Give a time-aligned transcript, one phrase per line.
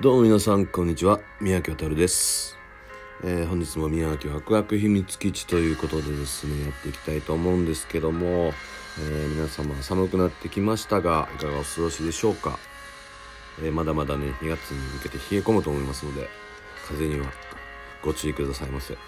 [0.00, 1.20] どうも皆さんこんにちは。
[1.40, 2.58] 宮城渡です、
[3.22, 8.52] えー本日も宮城ワクワク秘密基地ということでですねやっていきたいと思うんですけども、
[8.98, 12.58] えー皆様寒くなってきましたがいかがお過ごしでしょうか、
[13.62, 16.28] えーまだまだね2月に向けて冷え込むと思いますので
[16.88, 17.32] 風邪には
[18.02, 18.98] ご注意くださいませ。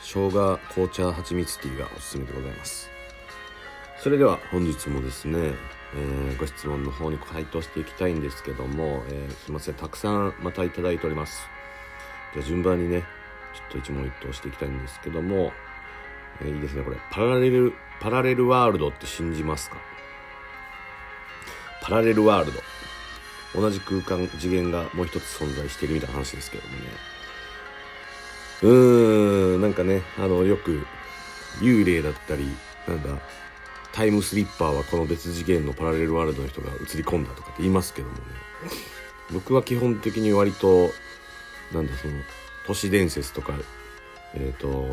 [0.00, 2.95] 生姜紅茶蜂蜜ティーがおすすめでございます。
[3.98, 5.54] それでは本日もですね、
[5.94, 9.74] えーご質問の方に回答していきたいんですけども、えーすいません。
[9.74, 11.48] たくさんまたいただいております。
[12.34, 13.02] じゃあ順番にね
[13.54, 15.52] ちょっと一問一答していきたいんですけども、
[16.40, 16.82] えーいいですね。
[16.82, 19.76] これパラレルパラレルワールドって信じますか？
[21.82, 22.60] パラレルワールド。
[23.54, 26.82] 同じ空間次元がもう一つ存在しているみたいな話ですけどもね。
[28.62, 30.86] うーんなんかねあのよく
[31.60, 32.46] 幽霊だったり
[32.86, 33.18] なんだ
[33.96, 38.20] タイムスリッパーはこの別次元のパラレルワールドの人が映り込んだとかって言いますけどもね。
[39.32, 40.90] 僕は基本的に割と
[41.72, 42.14] なんだその
[42.66, 43.54] 都市伝説とか
[44.34, 44.86] えっ、と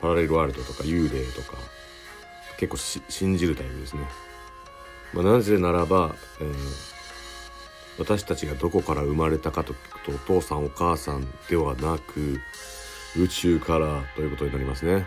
[0.00, 1.58] パラレルワールドとか幽霊とか
[2.56, 2.76] 結構
[3.10, 4.02] 信じるタイプですね、
[5.12, 6.96] まあ、なぜならば、えー
[7.98, 9.72] 私たちがどこから生まれたかと
[10.04, 12.40] とお父さんお母さんではなく
[13.18, 15.06] 宇宙からということになりますね。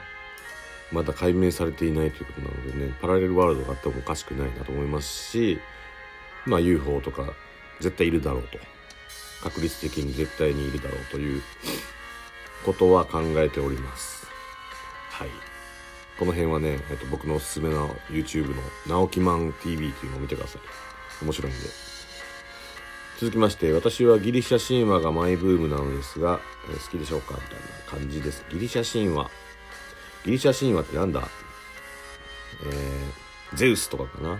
[0.91, 5.59] まだ解明されていないということなのでねパラレルワールドがあってもおかしくないなと思いますし
[6.45, 7.33] まあ UFO とか
[7.79, 8.57] 絶対いるだろうと。
[9.41, 11.41] 確率的に絶対にいるだろうという
[12.65, 14.27] ことは考えております。
[15.11, 15.29] はい。
[16.17, 20.61] この辺はね、えっと、僕のおすすめの YouTube の「直木マン TV」っていうのを見てください。
[21.23, 21.69] 面白いんで。
[23.17, 27.35] 続きまして私はギリシャ神話がマイブームなのですが、好きでしょうか？
[27.35, 28.43] みたいな感じです。
[28.49, 29.31] ギリシャ神話。
[30.29, 31.27] ギリシャ神話ってなんだ
[32.63, 34.37] えー、ゼウスとかかな。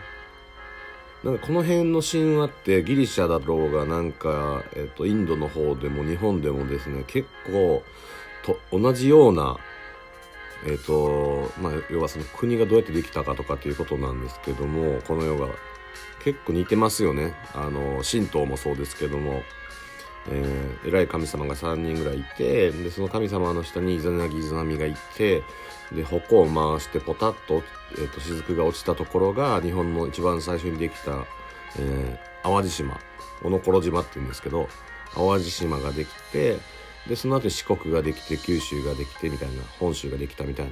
[1.24, 7.82] なんかこの辺の神話ってギリシャだろうがなんか、えっとインドの方でも日本でもですね結構
[8.46, 9.58] と同じような
[10.68, 15.48] えっ、とまあ要はその国がどうやってできたかとかっていうことなんですけどもこの世が
[16.24, 17.34] 結構似てますよね。
[17.56, 19.42] あの神道もそうですけども、
[20.28, 25.44] えー偉い神様が3人ぐらいいてでその神様の下にイザナギイザナミがいて
[25.92, 27.64] で矛を回してポタッと,、
[27.94, 31.26] えーと雫が落ちたところが日本の一番最初にできた、
[31.80, 32.98] えー淡路島
[33.44, 34.70] 小野こ島っていうんですけど
[35.14, 36.58] 淡路島ができて
[37.08, 40.72] でその後四国ができて九州ができてみたいな本州ができたみたいな。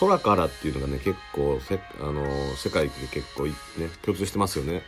[0.00, 2.24] 空からっていうのがね結構せあの
[2.56, 3.54] 世界で結構ね
[4.02, 4.82] 共通してますよね。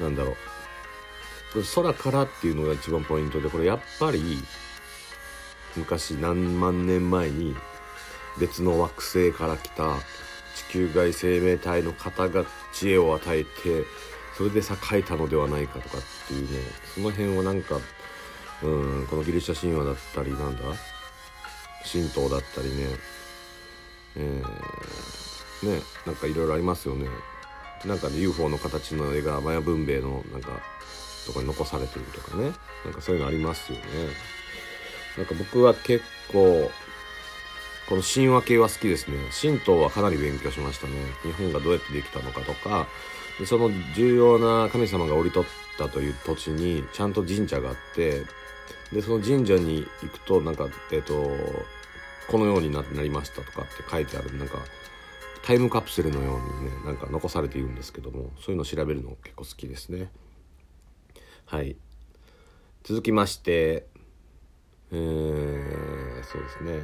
[0.00, 0.36] あのなんだろう。
[1.62, 4.38] 空からっていうのが一番ポイントでこれやっぱり
[5.76, 7.54] 昔何万年前に
[8.38, 9.96] 別の惑星から来た
[10.54, 13.84] 地球外生命体の方が知恵を与えて
[14.36, 16.58] それで栄えたのではないかとかっていうね
[16.94, 17.78] その辺はなんか
[18.62, 18.68] う
[19.02, 20.62] んこのギリシャ神話だったりなんだ
[21.90, 22.86] 神道だったりね
[24.16, 27.08] えーねなんかいろいろありますよね。
[27.84, 30.60] なんかね UFO の形の絵がマヤ文明のなんか
[31.26, 32.52] とこに残されてるとかね。
[32.84, 33.84] なんかそういうのありますよね。
[35.16, 36.70] なんか僕は結構
[37.88, 39.16] この神話系は好きですね。
[39.40, 40.94] 神道はかなり勉強しましたね。
[41.22, 42.86] 日本がどうやってできたのかとか。
[43.38, 48.22] でその重要な神様が降り取ったという土地にちゃんと神社があって。
[48.92, 51.30] でその神社に行くとなんかえっ、と
[52.28, 54.36] このようにななりましたとかって書いてある。
[54.36, 54.58] なんか
[55.42, 60.10] タイムカプセルのようにねなんか残されているんですけどもそういうのを調べるの結構好きですね。
[61.48, 61.76] はい。
[62.82, 63.86] 続きまして
[64.90, 66.82] えー、そうですね。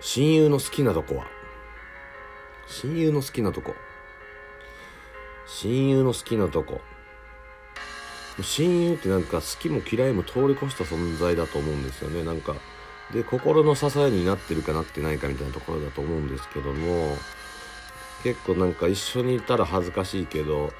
[0.00, 1.26] 親友の好きなとこは？
[2.66, 3.72] 親友の好きなとこ。
[5.46, 6.80] 親友の好きなとこ。
[8.42, 12.24] 親友ってなんか好きも嫌いも通り越した存在だと思うんですよね。
[12.24, 12.56] なんか
[13.12, 17.16] で心の支えになってるかなってないかみたいなところだと思うんですけども
[18.24, 20.72] 結構なんか一緒にいたら恥ずかしいけど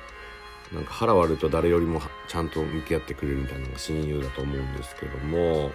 [0.73, 5.71] なんか腹割ると誰よりもちゃんと向き合ってくれるみたいなのが親友だと思うんですけども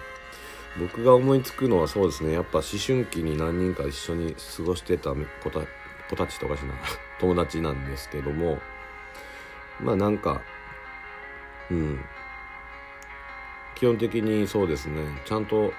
[0.78, 2.32] 僕が思いつくのはそうですね。
[2.32, 5.60] やっぱ思春期に何人か一緒に過ごしてた子た
[6.08, 6.74] 子たちとかしな
[7.20, 8.58] 友達なんですけども
[9.80, 10.40] まあなんか
[11.70, 12.04] うん。
[13.74, 15.02] 基本的にそうですね。
[15.24, 15.72] ちゃんと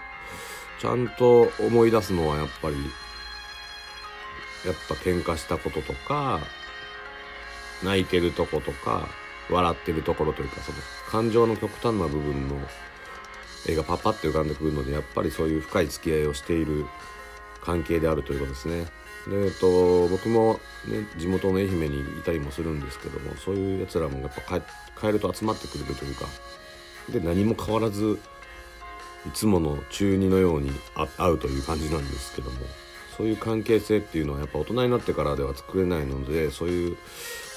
[0.80, 2.76] ちゃんと思い出すのはやっぱり
[4.66, 6.40] やっぱ喧嘩したこととか
[7.84, 9.08] 泣いてるとことか
[9.50, 10.78] 笑ってるところというかその
[11.10, 12.56] 感情の極端な部分の
[13.68, 16.86] 絵がパッパって浮かんでくるのでやっぱりそういう深い付き合いをしている
[17.62, 18.86] 関係であるということですね。
[19.28, 24.62] でえっと僕も、ね、地元の愛媛にいたりもするんですけどもそういうやつらもやっぱ
[25.00, 26.26] 帰ると集まってくれるというか
[27.10, 28.20] で何も変わらず
[29.26, 30.72] いつもの中2のように
[31.18, 32.58] 会うという感じなんですけども
[33.18, 36.98] そういう関係性っていうのはやっぱ大人になってからでは作れないのでそういう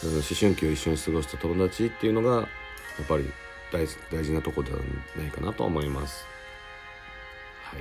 [0.04, 3.30] 思春期を一緒に過ごした友達っていうのがやっぱり
[3.72, 4.78] 大大事なとこでは
[5.16, 6.24] ないかなと思います。
[7.64, 7.80] はい、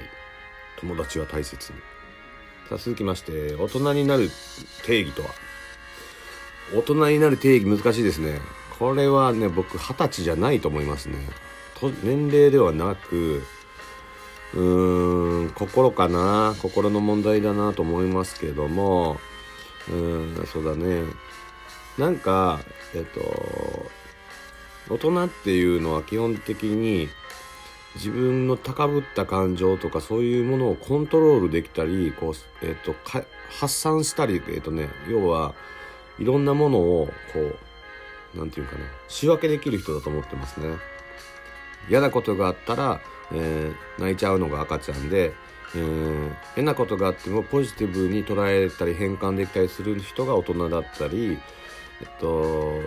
[0.79, 1.79] 友達は大切に。
[2.69, 4.29] さあ続きまして大人になる
[4.85, 5.29] 定義とは？
[6.73, 8.39] 大人になる定義難しいですね。
[8.79, 11.17] これはね僕二十歳じゃないと思いますね。
[11.79, 13.43] と年齢ではなく
[14.53, 16.55] うーん心かな？
[16.61, 19.17] 心の問題だなと思いますけども。
[19.89, 21.03] うんそうだね。
[21.97, 22.59] なんか
[22.93, 23.85] えっと
[24.89, 27.09] 大人っていうのは基本的に
[27.95, 32.93] 自分の高ぶった感情とかそういうものをコントロールできたりこう、えっと、
[33.49, 35.55] 発散したり、えっとね、要は
[36.19, 37.39] いろんなものをこ
[38.35, 40.75] うなんていうかな仕分けできる人だと思ってますね。
[41.89, 42.99] 嫌なことがあったら、
[43.31, 45.33] えー、泣いちゃうのが赤ちゃんで、
[45.75, 51.37] えー、変なことがあってもポジティブに捉えたり変換できたりする人が大人だったり、
[52.01, 52.79] えっと、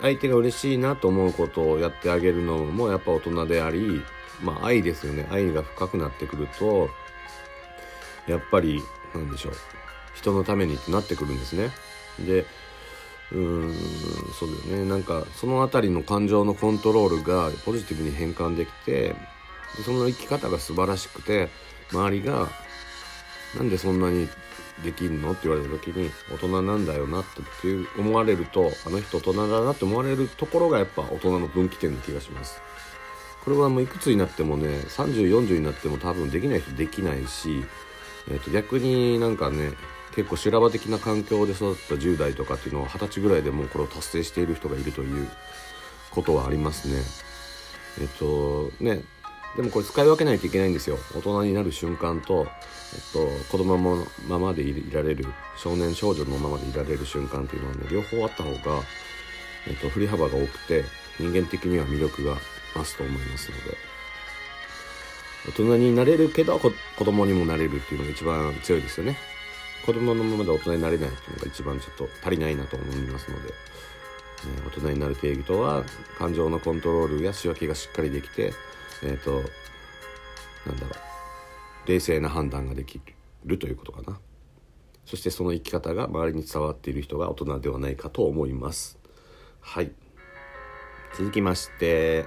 [0.00, 4.02] 相手が嬉しいなと思うことをやってあげるのもやっぱ大人であり
[4.42, 5.28] まあ愛ですよね。
[5.30, 6.90] 愛が深くなってくると
[8.26, 8.82] やっぱり
[9.14, 9.52] なんでしょう。
[10.14, 11.70] 人のためにってなってくるんですね。
[12.18, 12.46] で
[13.32, 13.74] うーん
[14.38, 14.88] そうだよね。
[14.88, 19.14] なんかその辺りの感情のコントロールがポジティブに変換できて
[19.82, 21.48] その生き方が素晴らしくて
[21.92, 22.48] 周りが
[23.56, 24.28] なんでそんなに
[24.82, 27.24] できんのって言われた時に大人なんだよなっ
[27.60, 32.60] ていう思われるとあの人大人だなって思われるところがやっぱ大人の分岐点の気がします。
[33.44, 37.62] これはもういくつになってもね3040になっても多分できない人できないし、
[38.30, 39.72] えー、と逆になんかね
[40.14, 45.28] 結構修羅場的な環境で育った10代とかっていうのは二十歳ぐらいでもうこれを達成している人がいるという
[46.10, 47.02] ことはありますね。
[48.00, 49.02] えっ、とね
[49.56, 50.98] でもこれ使い分けないといけないんですよ。
[51.14, 52.46] 大人になる瞬間と、
[52.92, 58.82] えっと、子供のままでいられる少年少女のままでいられる瞬間っていうのはね両方あった方が、
[59.68, 60.84] えっと、振り幅が多くて
[61.18, 62.36] 人間的には魅力が
[62.74, 63.94] 増すと思いますので。
[65.46, 66.72] 大人になれるけど子
[67.04, 69.18] 供にもなれるっていうのが一番強いですよね。
[69.84, 75.84] 子供のままで大人になれないっていうのが一番ちょっと足りないなと思いますので、え、大人になる定義とは
[76.18, 78.54] 感情のコントロールや仕分けがしっかりできて
[79.04, 79.30] えっ、ー、と
[80.66, 80.90] なんだろ
[81.86, 83.00] う冷静な判断ができ
[83.44, 84.18] るということかな。
[85.04, 88.98] そしてその生き方が周りに伝わっている人が大人ではないかと思います。
[89.60, 89.92] はい。
[91.16, 92.24] 続きまして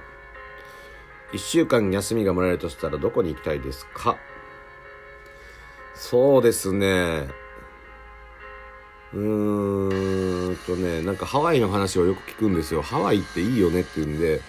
[1.32, 4.16] 1週間休みがもらえるとしたらどこに行きたいですか？
[5.94, 7.28] そうですね。
[9.12, 12.82] うーんとねなんかハワイの話をよく聞くんですよ。
[12.82, 14.40] ハワイっていいよねって言うんで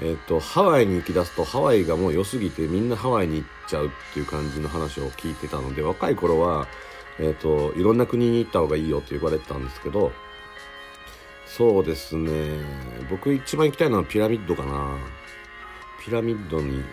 [0.00, 6.68] えっ、と、ハワイに行き出すとハワイがもう良すぎてみんなハワイに行っちゃうっていう感じの話を聞いてたので、若い頃は、
[7.18, 10.12] えっ、と、いろんな国に行った方がいいよって言われてたんですけど、
[11.46, 12.30] そうですね、
[13.10, 14.96] 僕一番行きたいのはピラミッドかな。
[16.04, 16.84] ピラミッドに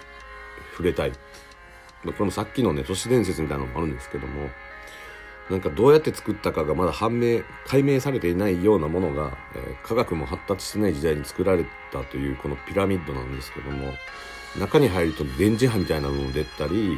[0.72, 1.12] 触れたい。
[1.12, 1.18] こ
[2.20, 4.50] れもさっきのね、都市伝説みたいなのもあるんですけども、
[5.50, 13.94] なんかどうやって作ったかがまだ判明解明されていないようなものが、えー、科学も発達してない時代に作られたというこのピラミッドなんですけども
[14.60, 16.98] 中に入ると電磁波みたいなのも出たり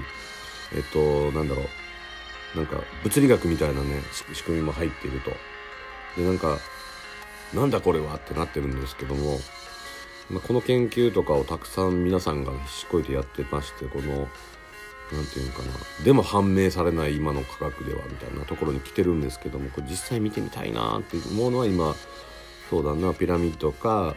[0.73, 1.65] えっとなんだろう。
[2.55, 4.01] なんか物理学みたいなね
[4.33, 5.31] 仕組みも入っていると。
[6.15, 6.57] でなんか
[7.53, 9.39] なんだこれはってなってるんですけども、
[10.29, 14.27] まあ、この研究とかをたくさん皆さんがひしこいてやってましてこの
[15.11, 15.69] 何て言うのかな。
[16.03, 21.95] でも判明されない今の科学ではみたいなところに来てるんですけどもこれ実際見てみたいなって思うのは今
[22.69, 24.15] そうだなピラミッドか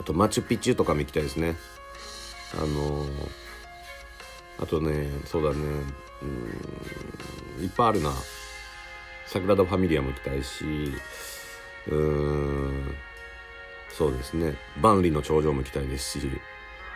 [0.00, 1.56] あとマチュピチュとかも行きたいですね。
[2.54, 3.06] あの
[4.58, 5.56] あとねそうだね
[7.58, 8.12] うんいっぱいあるな。
[9.26, 10.64] サグラダ・ファミリアも行きたいし
[11.88, 12.94] うーん
[13.90, 14.56] そうですね。
[14.80, 16.30] 万里の長城も行きたいですし。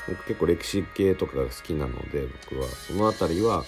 [0.09, 3.65] 僕結構歴史系とかが好きなので僕はその辺りは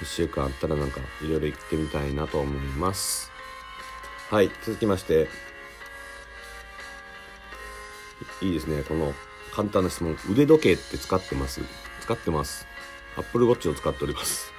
[0.00, 3.30] 1週間あったらなんかいろいろ行ってみたいなと思います。
[4.30, 5.28] はい続きまして。
[8.40, 8.82] いいですね。
[8.84, 9.14] この
[9.52, 10.16] 簡単な質問。
[10.30, 11.60] 腕時計って使ってます？
[12.00, 12.66] 使ってます。
[13.16, 14.52] アップルウォッチを使っております。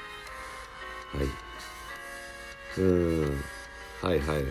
[1.13, 2.81] はい。
[2.81, 3.43] うん。
[4.01, 4.43] はいはいはい。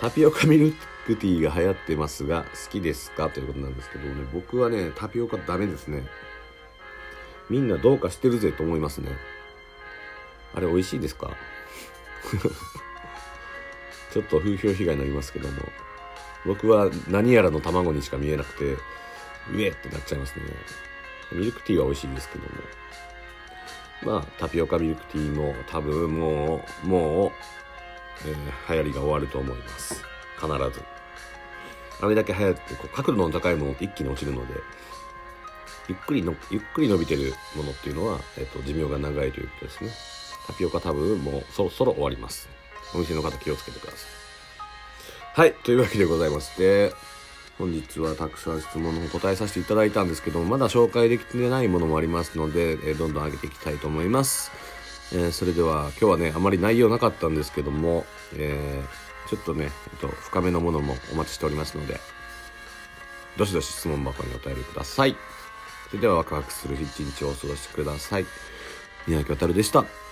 [0.00, 0.72] タピオカミル
[1.06, 3.28] クティーが流行ってますが好きですか？
[3.30, 4.14] ということなんですけどね。
[4.32, 6.06] 僕はねタピオカダメですね。
[7.48, 9.10] みんなどうかしてるぜと思いますね。
[10.54, 11.30] あれ美味しいですか？
[14.12, 15.62] ちょっと風評被害になりますけども。
[16.44, 18.78] 僕は何やらの卵にしか見えなくてう
[19.60, 20.44] えってなっちゃいますね。
[21.32, 22.50] ミルクティーは美味しいですけども。
[24.18, 27.32] まあタピオカミルクティーも多分もうもう、
[28.24, 30.02] えー、流行りが終わると思います。
[30.36, 30.82] 必ず。
[32.00, 34.52] あれだけ流行ってこう角度の高いものって一気に落ちるので
[35.88, 39.90] ゆっくりのゆっくり伸びてるものっていうのは、えっと、寿命が長いということですね。
[40.46, 42.48] タピオカ多分もうそろそろ終わります。
[42.94, 44.26] お店の方気をつけてください。
[45.36, 46.92] はいというわけでございまして
[47.58, 54.50] 本日はたくさん質問の答えさせていただいたんですけどもまだ紹介できてないものもありますので、えー、どんどん上げていきたいと思います、
[55.12, 62.00] えー、それでは今日はねあまり内容なかったんですけども、えー、ちょっとね、えっと、深めのものもお待ちしておりますので
[63.36, 65.16] どしどし質問箱にお便りください。
[65.90, 68.26] それではワクワクする一日をお過ごしください。
[69.06, 70.05] 宮城渉でした。